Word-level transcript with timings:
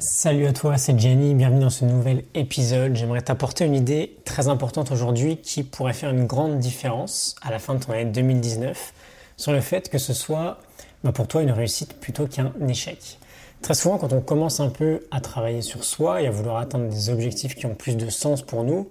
Salut 0.00 0.46
à 0.46 0.54
toi, 0.54 0.78
c'est 0.78 0.98
Jenny, 0.98 1.34
bienvenue 1.34 1.60
dans 1.60 1.68
ce 1.68 1.84
nouvel 1.84 2.24
épisode. 2.32 2.96
J'aimerais 2.96 3.20
t'apporter 3.20 3.66
une 3.66 3.74
idée 3.74 4.16
très 4.24 4.48
importante 4.48 4.90
aujourd'hui 4.92 5.36
qui 5.36 5.62
pourrait 5.62 5.92
faire 5.92 6.08
une 6.08 6.24
grande 6.24 6.58
différence 6.58 7.36
à 7.42 7.50
la 7.50 7.58
fin 7.58 7.74
de 7.74 7.84
ton 7.84 7.92
année 7.92 8.06
2019 8.06 8.94
sur 9.36 9.52
le 9.52 9.60
fait 9.60 9.90
que 9.90 9.98
ce 9.98 10.14
soit 10.14 10.56
bah, 11.04 11.12
pour 11.12 11.28
toi 11.28 11.42
une 11.42 11.50
réussite 11.50 12.00
plutôt 12.00 12.26
qu'un 12.26 12.50
échec. 12.66 13.18
Très 13.60 13.74
souvent, 13.74 13.98
quand 13.98 14.14
on 14.14 14.22
commence 14.22 14.58
un 14.60 14.70
peu 14.70 15.06
à 15.10 15.20
travailler 15.20 15.60
sur 15.60 15.84
soi 15.84 16.22
et 16.22 16.26
à 16.26 16.30
vouloir 16.30 16.56
atteindre 16.56 16.88
des 16.88 17.10
objectifs 17.10 17.54
qui 17.54 17.66
ont 17.66 17.74
plus 17.74 17.98
de 17.98 18.08
sens 18.08 18.40
pour 18.40 18.64
nous, 18.64 18.88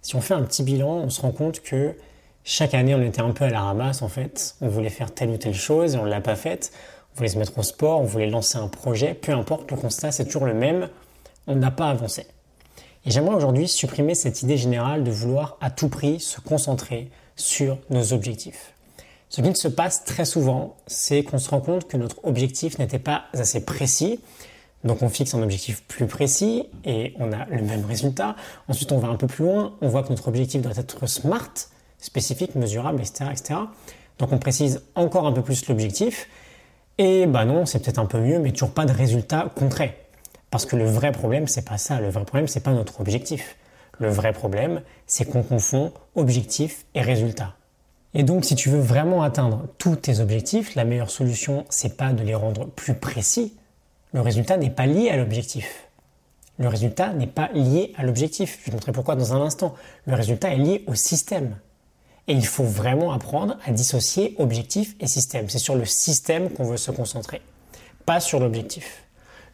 si 0.00 0.14
on 0.14 0.20
fait 0.20 0.34
un 0.34 0.42
petit 0.42 0.62
bilan, 0.62 0.90
on 0.90 1.10
se 1.10 1.22
rend 1.22 1.32
compte 1.32 1.60
que 1.60 1.96
chaque 2.44 2.74
année, 2.74 2.94
on 2.94 3.02
était 3.02 3.20
un 3.20 3.32
peu 3.32 3.46
à 3.46 3.50
la 3.50 3.62
ramasse 3.62 4.00
en 4.00 4.08
fait. 4.08 4.54
On 4.60 4.68
voulait 4.68 4.90
faire 4.90 5.12
telle 5.12 5.30
ou 5.30 5.38
telle 5.38 5.54
chose 5.54 5.96
et 5.96 5.98
on 5.98 6.04
ne 6.04 6.10
l'a 6.10 6.20
pas 6.20 6.36
faite 6.36 6.72
on 7.12 7.16
voulait 7.16 7.28
se 7.28 7.38
mettre 7.38 7.58
au 7.58 7.62
sport, 7.62 8.00
on 8.00 8.04
voulait 8.04 8.28
lancer 8.28 8.58
un 8.58 8.68
projet, 8.68 9.14
peu 9.14 9.32
importe, 9.32 9.70
le 9.70 9.76
constat 9.76 10.12
c'est 10.12 10.24
toujours 10.24 10.46
le 10.46 10.54
même, 10.54 10.88
on 11.46 11.56
n'a 11.56 11.70
pas 11.70 11.90
avancé. 11.90 12.26
Et 13.04 13.10
j'aimerais 13.10 13.34
aujourd'hui 13.34 13.68
supprimer 13.68 14.14
cette 14.14 14.42
idée 14.42 14.56
générale 14.56 15.04
de 15.04 15.10
vouloir 15.10 15.56
à 15.60 15.70
tout 15.70 15.88
prix 15.88 16.20
se 16.20 16.40
concentrer 16.40 17.10
sur 17.36 17.78
nos 17.90 18.12
objectifs. 18.12 18.72
Ce 19.28 19.40
qui 19.40 19.54
se 19.54 19.68
passe 19.68 20.04
très 20.04 20.24
souvent, 20.24 20.76
c'est 20.86 21.24
qu'on 21.24 21.38
se 21.38 21.48
rend 21.48 21.60
compte 21.60 21.88
que 21.88 21.96
notre 21.96 22.24
objectif 22.24 22.78
n'était 22.78 22.98
pas 22.98 23.24
assez 23.32 23.64
précis. 23.64 24.20
Donc 24.84 25.02
on 25.02 25.08
fixe 25.08 25.34
un 25.34 25.42
objectif 25.42 25.82
plus 25.84 26.06
précis 26.06 26.66
et 26.84 27.14
on 27.18 27.32
a 27.32 27.46
le 27.46 27.62
même 27.62 27.84
résultat. 27.84 28.36
Ensuite 28.68 28.92
on 28.92 28.98
va 28.98 29.08
un 29.08 29.16
peu 29.16 29.26
plus 29.26 29.44
loin, 29.44 29.74
on 29.80 29.88
voit 29.88 30.02
que 30.02 30.10
notre 30.10 30.28
objectif 30.28 30.60
doit 30.60 30.76
être 30.76 31.06
smart, 31.06 31.52
spécifique, 31.98 32.54
mesurable, 32.56 33.00
etc. 33.00 33.30
etc. 33.30 33.60
Donc 34.18 34.32
on 34.32 34.38
précise 34.38 34.82
encore 34.94 35.26
un 35.26 35.32
peu 35.32 35.42
plus 35.42 35.66
l'objectif 35.66 36.28
et 36.98 37.26
bah 37.26 37.44
non, 37.44 37.66
c'est 37.66 37.80
peut-être 37.80 37.98
un 37.98 38.06
peu 38.06 38.18
mieux, 38.18 38.38
mais 38.38 38.52
toujours 38.52 38.72
pas 38.72 38.84
de 38.84 38.92
résultat 38.92 39.50
concret. 39.54 39.98
Parce 40.50 40.66
que 40.66 40.76
le 40.76 40.84
vrai 40.84 41.12
problème, 41.12 41.48
c'est 41.48 41.66
pas 41.66 41.78
ça. 41.78 42.00
Le 42.00 42.10
vrai 42.10 42.24
problème, 42.24 42.46
c'est 42.46 42.60
pas 42.60 42.72
notre 42.72 43.00
objectif. 43.00 43.56
Le 43.98 44.08
vrai 44.08 44.32
problème, 44.32 44.82
c'est 45.06 45.24
qu'on 45.24 45.42
confond 45.42 45.92
objectif 46.14 46.84
et 46.94 47.00
résultat. 47.00 47.54
Et 48.14 48.22
donc, 48.22 48.44
si 48.44 48.54
tu 48.54 48.68
veux 48.68 48.80
vraiment 48.80 49.22
atteindre 49.22 49.66
tous 49.78 49.96
tes 49.96 50.20
objectifs, 50.20 50.74
la 50.74 50.84
meilleure 50.84 51.10
solution, 51.10 51.64
c'est 51.70 51.96
pas 51.96 52.12
de 52.12 52.22
les 52.22 52.34
rendre 52.34 52.66
plus 52.66 52.94
précis. 52.94 53.56
Le 54.12 54.20
résultat 54.20 54.58
n'est 54.58 54.70
pas 54.70 54.86
lié 54.86 55.08
à 55.08 55.16
l'objectif. 55.16 55.88
Le 56.58 56.68
résultat 56.68 57.14
n'est 57.14 57.26
pas 57.26 57.48
lié 57.54 57.94
à 57.96 58.02
l'objectif. 58.02 58.58
Je 58.60 58.64
vais 58.66 58.70
te 58.70 58.76
montrer 58.76 58.92
pourquoi 58.92 59.16
dans 59.16 59.32
un 59.32 59.40
instant. 59.40 59.74
Le 60.06 60.14
résultat 60.14 60.52
est 60.52 60.58
lié 60.58 60.84
au 60.86 60.94
système. 60.94 61.56
Et 62.28 62.34
il 62.34 62.46
faut 62.46 62.64
vraiment 62.64 63.12
apprendre 63.12 63.58
à 63.66 63.72
dissocier 63.72 64.36
objectif 64.38 64.94
et 65.00 65.06
système. 65.06 65.48
C'est 65.48 65.58
sur 65.58 65.74
le 65.74 65.84
système 65.84 66.50
qu'on 66.50 66.64
veut 66.64 66.76
se 66.76 66.90
concentrer, 66.90 67.42
pas 68.06 68.20
sur 68.20 68.38
l'objectif. 68.38 69.04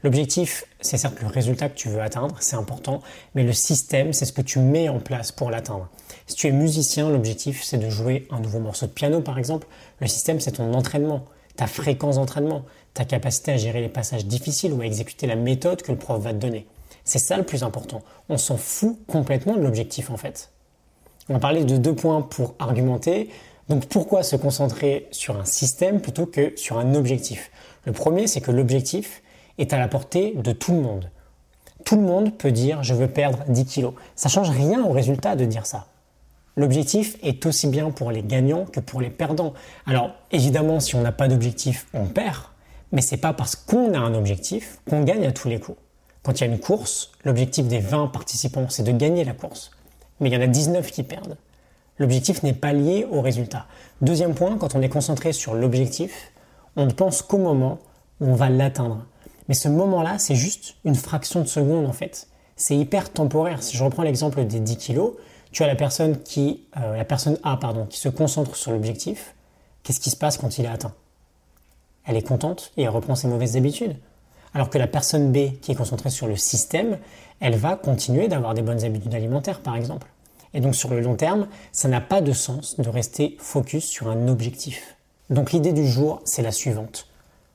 L'objectif, 0.05 0.65
c'est 0.81 0.97
certes 0.97 1.21
le 1.21 1.27
résultat 1.27 1.69
que 1.69 1.75
tu 1.75 1.89
veux 1.89 2.01
atteindre, 2.01 2.37
c'est 2.39 2.55
important, 2.55 3.01
mais 3.35 3.43
le 3.43 3.53
système, 3.53 4.13
c'est 4.13 4.27
ce 4.27 4.33
que 4.33 4.43
tu 4.43 4.61
mets 4.61 4.89
en 4.89 5.01
place 5.01 5.33
pour 5.33 5.51
l'atteindre. 5.51 5.89
Si 6.29 6.37
tu 6.37 6.47
es 6.47 6.53
musicien, 6.53 7.11
l'objectif, 7.11 7.65
c'est 7.65 7.79
de 7.79 7.91
jouer 7.91 8.29
un 8.31 8.39
nouveau 8.39 8.61
morceau 8.61 8.87
de 8.87 8.93
piano, 8.93 9.23
par 9.23 9.39
exemple. 9.39 9.67
Le 10.01 10.07
système, 10.07 10.39
c'est 10.39 10.53
ton 10.53 10.73
entraînement, 10.75 11.25
ta 11.57 11.67
fréquence 11.67 12.15
d'entraînement, 12.15 12.65
ta 12.95 13.05
capacité 13.05 13.51
à 13.51 13.57
gérer 13.57 13.81
les 13.81 13.89
passages 13.89 14.27
difficiles 14.27 14.73
ou 14.73 14.83
à 14.83 14.87
exécuter 14.87 15.27
la 15.27 15.35
méthode 15.35 15.83
que 15.83 15.91
le 15.91 15.99
prof 15.99 16.23
va 16.23 16.33
te 16.33 16.39
donner. 16.39 16.69
C'est 17.03 17.19
ça 17.19 17.37
le 17.37 17.43
plus 17.43 17.65
important. 17.65 18.03
On 18.29 18.39
s'en 18.39 18.57
fout 18.57 18.99
complètement 19.09 19.57
de 19.57 19.63
l'objectif, 19.63 20.11
en 20.11 20.17
fait. 20.17 20.53
On 21.31 21.34
va 21.34 21.41
parler 21.41 21.65
de 21.65 21.77
deux 21.77 21.95
points 21.95 22.23
pour 22.23 22.55
argumenter. 22.59 23.29
Donc 23.69 23.84
pourquoi 23.87 24.23
se 24.23 24.34
concentrer 24.34 25.09
sur 25.11 25.39
un 25.39 25.45
système 25.45 26.01
plutôt 26.01 26.25
que 26.25 26.55
sur 26.57 26.79
un 26.79 26.95
objectif? 26.95 27.51
Le 27.84 27.93
premier, 27.93 28.27
c'est 28.27 28.41
que 28.41 28.51
l'objectif 28.51 29.23
est 29.59 29.75
à 29.75 29.79
la 29.79 29.89
portée 29.89 30.33
de 30.37 30.53
tout 30.53 30.73
le 30.73 30.81
monde. 30.81 31.11
Tout 31.84 31.97
le 31.97 32.03
monde 32.03 32.34
peut 32.39 32.51
dire 32.51 32.83
je 32.83 32.95
veux 32.95 33.09
perdre 33.09 33.45
10 33.49 33.67
kilos. 33.67 33.93
Ça 34.17 34.31
change 34.31 34.49
rien 34.49 34.83
au 34.83 34.93
résultat 34.93 35.37
de 35.37 35.45
dire 35.45 35.67
ça. 35.67 35.89
L'objectif 36.56 37.19
est 37.23 37.45
aussi 37.45 37.67
bien 37.67 37.91
pour 37.91 38.11
les 38.11 38.23
gagnants 38.23 38.65
que 38.65 38.81
pour 38.81 39.03
les 39.03 39.10
perdants. 39.10 39.53
Alors 39.87 40.12
évidemment, 40.33 40.81
si 40.81 40.95
on 40.97 41.03
n'a 41.03 41.12
pas 41.12 41.28
d'objectif, 41.28 41.89
on 41.93 42.06
perd, 42.06 42.45
mais 42.91 43.03
c'est 43.03 43.19
pas 43.19 43.34
parce 43.34 43.55
qu'on 43.55 43.93
a 43.93 43.99
un 43.99 44.15
objectif 44.15 44.78
qu'on 44.89 45.05
gagne 45.05 45.27
à 45.27 45.33
tous 45.33 45.49
les 45.49 45.60
coups. 45.60 45.78
Quand 46.22 46.33
il 46.33 46.47
y 46.47 46.50
a 46.50 46.53
une 46.53 46.59
course, 46.59 47.12
l'objectif 47.25 47.69
des 47.69 47.81
20 47.81 48.09
participants, 48.09 48.66
c'est 48.71 48.83
de 48.83 48.93
gagner 48.93 49.25
la 49.25 49.34
course 49.34 49.71
mais 50.21 50.29
il 50.31 50.34
y 50.34 50.37
en 50.37 50.41
a 50.41 50.47
19 50.47 50.91
qui 50.91 51.03
perdent. 51.03 51.37
L'objectif 51.99 52.43
n'est 52.43 52.53
pas 52.53 52.73
lié 52.73 53.06
au 53.11 53.21
résultat. 53.21 53.67
Deuxième 54.01 54.34
point, 54.34 54.56
quand 54.56 54.75
on 54.75 54.83
est 54.83 54.89
concentré 54.89 55.33
sur 55.33 55.55
l'objectif, 55.55 56.33
on 56.77 56.87
ne 56.87 56.93
pense 56.93 57.23
qu'au 57.23 57.39
moment 57.39 57.79
où 58.21 58.27
on 58.27 58.34
va 58.34 58.49
l'atteindre. 58.49 59.05
Mais 59.49 59.55
ce 59.55 59.69
moment-là, 59.69 60.19
c'est 60.19 60.34
juste 60.34 60.77
une 60.84 60.95
fraction 60.95 61.41
de 61.41 61.47
seconde 61.49 61.87
en 61.87 61.93
fait. 61.93 62.28
C'est 62.57 62.77
hyper 62.77 63.12
temporaire. 63.12 63.62
Si 63.62 63.77
je 63.77 63.83
reprends 63.83 64.03
l'exemple 64.03 64.45
des 64.45 64.61
10 64.61 64.77
kilos, 64.77 65.15
tu 65.51 65.62
as 65.62 65.67
la 65.67 65.75
personne 65.75 66.21
qui, 66.23 66.65
euh, 66.77 66.97
la 66.97 67.05
personne 67.05 67.39
A 67.43 67.57
pardon, 67.57 67.87
qui 67.87 67.99
se 67.99 68.09
concentre 68.09 68.55
sur 68.57 68.71
l'objectif. 68.71 69.34
Qu'est-ce 69.83 70.01
qui 70.01 70.11
se 70.11 70.17
passe 70.17 70.37
quand 70.37 70.59
il 70.59 70.67
est 70.67 70.69
atteint? 70.69 70.93
Elle 72.05 72.17
est 72.17 72.27
contente 72.27 72.73
et 72.77 72.83
elle 72.83 72.91
reprend 72.91 73.15
ses 73.15 73.28
mauvaises 73.28 73.57
habitudes. 73.57 73.97
Alors 74.54 74.70
que 74.70 74.78
la 74.78 74.86
personne 74.86 75.32
B 75.32 75.59
qui 75.60 75.72
est 75.72 75.75
concentrée 75.75 76.10
sur 76.10 76.26
le 76.26 76.36
système, 76.36 76.98
elle 77.41 77.56
va 77.56 77.76
continuer 77.76 78.28
d'avoir 78.28 78.54
des 78.54 78.62
bonnes 78.62 78.84
habitudes 78.84 79.14
alimentaires 79.14 79.60
par 79.60 79.76
exemple. 79.76 80.09
Et 80.54 80.60
donc 80.60 80.75
sur 80.75 80.91
le 80.91 81.00
long 81.00 81.14
terme, 81.14 81.48
ça 81.72 81.88
n'a 81.88 82.00
pas 82.00 82.20
de 82.20 82.32
sens 82.32 82.78
de 82.78 82.88
rester 82.88 83.36
focus 83.38 83.84
sur 83.84 84.09
un 84.09 84.28
objectif. 84.28 84.97
Donc 85.31 85.53
l'idée 85.53 85.72
du 85.72 85.86
jour, 85.86 86.22
c'est 86.25 86.42
la 86.42 86.53
suivante. 86.53 87.06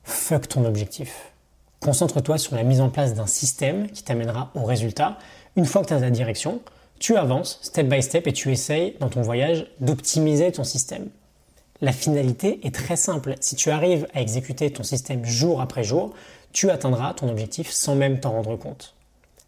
Fuck 0.04 0.48
ton 0.48 0.64
objectif. 0.64 1.32
Concentre-toi 1.80 2.38
sur 2.38 2.54
la 2.54 2.62
mise 2.62 2.80
en 2.80 2.88
place 2.88 3.14
d'un 3.14 3.26
système 3.26 3.90
qui 3.90 4.04
t'amènera 4.04 4.50
au 4.54 4.64
résultat. 4.64 5.18
Une 5.56 5.66
fois 5.66 5.82
que 5.82 5.88
tu 5.88 5.94
as 5.94 6.00
ta 6.00 6.10
direction, 6.10 6.60
tu 6.98 7.16
avances 7.16 7.58
step 7.62 7.88
by 7.88 8.02
step 8.02 8.26
et 8.26 8.32
tu 8.32 8.52
essayes 8.52 8.96
dans 9.00 9.08
ton 9.08 9.22
voyage 9.22 9.66
d'optimiser 9.80 10.52
ton 10.52 10.64
système. 10.64 11.08
La 11.80 11.92
finalité 11.92 12.66
est 12.66 12.74
très 12.74 12.96
simple. 12.96 13.34
Si 13.40 13.56
tu 13.56 13.70
arrives 13.70 14.06
à 14.14 14.20
exécuter 14.20 14.70
ton 14.72 14.84
système 14.84 15.24
jour 15.24 15.60
après 15.60 15.84
jour, 15.84 16.14
tu 16.52 16.70
atteindras 16.70 17.14
ton 17.14 17.28
objectif 17.28 17.70
sans 17.70 17.94
même 17.94 18.20
t'en 18.20 18.30
rendre 18.30 18.56
compte. 18.56 18.94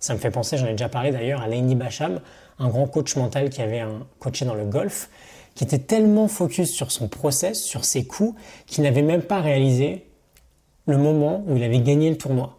Ça 0.01 0.13
me 0.13 0.19
fait 0.19 0.31
penser, 0.31 0.59
j'en 0.59 0.67
ai 0.67 0.73
déjà 0.73 0.89
parlé 0.89 1.11
d'ailleurs, 1.13 1.41
à 1.41 1.49
Laini 1.49 1.75
Bacham, 1.75 2.21
un 2.59 2.69
grand 2.69 2.87
coach 2.87 3.17
mental 3.17 3.49
qui 3.51 3.63
avait 3.63 3.81
un 3.81 4.07
coaché 4.19 4.45
dans 4.45 4.55
le 4.55 4.65
golf, 4.65 5.09
qui 5.55 5.65
était 5.65 5.79
tellement 5.79 6.29
focus 6.29 6.71
sur 6.71 6.93
son 6.93 7.09
process, 7.09 7.63
sur 7.63 7.85
ses 7.85 8.05
coups, 8.05 8.39
qu'il 8.67 8.85
n'avait 8.85 9.03
même 9.03 9.23
pas 9.23 9.41
réalisé 9.41 10.07
le 10.87 10.99
moment 10.99 11.45
où 11.47 11.57
il 11.57 11.63
avait 11.63 11.81
gagné 11.81 12.11
le 12.11 12.19
tournoi. 12.19 12.59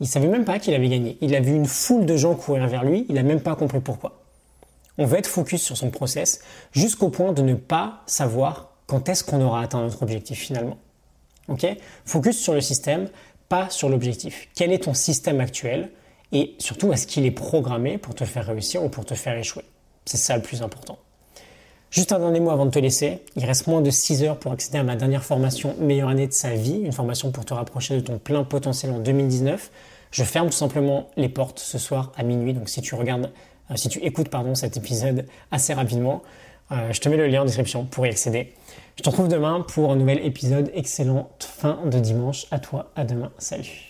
Il 0.00 0.06
savait 0.06 0.28
même 0.28 0.44
pas 0.44 0.58
qu'il 0.58 0.72
avait 0.72 0.88
gagné. 0.88 1.18
Il 1.20 1.34
a 1.34 1.40
vu 1.40 1.54
une 1.54 1.66
foule 1.66 2.06
de 2.06 2.16
gens 2.16 2.34
courir 2.34 2.66
vers 2.68 2.84
lui, 2.84 3.06
il 3.08 3.16
n'a 3.16 3.22
même 3.22 3.40
pas 3.40 3.54
compris 3.54 3.80
pourquoi. 3.80 4.19
On 4.98 5.06
veut 5.06 5.18
être 5.18 5.26
focus 5.26 5.62
sur 5.62 5.76
son 5.76 5.90
process 5.90 6.40
jusqu'au 6.72 7.08
point 7.08 7.32
de 7.32 7.42
ne 7.42 7.54
pas 7.54 8.02
savoir 8.06 8.72
quand 8.86 9.08
est-ce 9.08 9.24
qu'on 9.24 9.40
aura 9.40 9.62
atteint 9.62 9.80
notre 9.80 10.02
objectif 10.02 10.38
finalement. 10.38 10.76
Ok? 11.48 11.66
Focus 12.04 12.38
sur 12.38 12.54
le 12.54 12.60
système, 12.60 13.08
pas 13.48 13.70
sur 13.70 13.88
l'objectif. 13.88 14.48
Quel 14.54 14.72
est 14.72 14.84
ton 14.84 14.94
système 14.94 15.40
actuel? 15.40 15.90
Et 16.32 16.54
surtout 16.58 16.92
est-ce 16.92 17.06
qu'il 17.06 17.26
est 17.26 17.30
programmé 17.32 17.98
pour 17.98 18.14
te 18.14 18.24
faire 18.24 18.46
réussir 18.46 18.84
ou 18.84 18.88
pour 18.88 19.04
te 19.04 19.14
faire 19.14 19.36
échouer? 19.36 19.64
C'est 20.04 20.16
ça 20.16 20.36
le 20.36 20.42
plus 20.42 20.62
important. 20.62 20.98
Juste 21.90 22.12
un 22.12 22.20
dernier 22.20 22.38
mot 22.38 22.50
avant 22.50 22.66
de 22.66 22.70
te 22.70 22.78
laisser. 22.78 23.18
Il 23.34 23.44
reste 23.44 23.66
moins 23.66 23.80
de 23.80 23.90
6 23.90 24.22
heures 24.22 24.38
pour 24.38 24.52
accéder 24.52 24.78
à 24.78 24.84
ma 24.84 24.94
dernière 24.94 25.24
formation 25.24 25.74
Meilleure 25.80 26.08
année 26.08 26.28
de 26.28 26.32
sa 26.32 26.54
vie, 26.54 26.80
une 26.84 26.92
formation 26.92 27.32
pour 27.32 27.44
te 27.44 27.52
rapprocher 27.52 27.96
de 27.96 28.00
ton 28.00 28.18
plein 28.18 28.44
potentiel 28.44 28.92
en 28.92 29.00
2019. 29.00 29.70
Je 30.12 30.22
ferme 30.22 30.46
tout 30.46 30.56
simplement 30.56 31.10
les 31.16 31.28
portes 31.28 31.58
ce 31.58 31.78
soir 31.78 32.12
à 32.16 32.22
minuit. 32.22 32.54
Donc 32.54 32.68
si 32.68 32.80
tu 32.80 32.94
regardes, 32.94 33.32
si 33.76 33.88
tu 33.88 33.98
écoutes 34.00 34.28
pardon 34.28 34.54
cet 34.54 34.76
épisode 34.76 35.26
assez 35.50 35.74
rapidement, 35.74 36.22
euh, 36.72 36.92
je 36.92 37.00
te 37.00 37.08
mets 37.08 37.16
le 37.16 37.26
lien 37.26 37.42
en 37.42 37.44
description 37.44 37.84
pour 37.84 38.06
y 38.06 38.08
accéder. 38.08 38.52
Je 38.96 39.02
te 39.02 39.08
retrouve 39.08 39.28
demain 39.28 39.64
pour 39.66 39.92
un 39.92 39.96
nouvel 39.96 40.24
épisode. 40.24 40.70
Excellente 40.74 41.48
fin 41.50 41.78
de 41.86 41.98
dimanche 41.98 42.46
à 42.50 42.58
toi. 42.58 42.90
À 42.96 43.04
demain. 43.04 43.32
Salut. 43.38 43.89